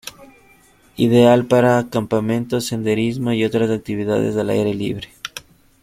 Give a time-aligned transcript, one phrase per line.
[0.97, 5.09] Ideal para campamentos, senderismo y otras actividades al aire libre.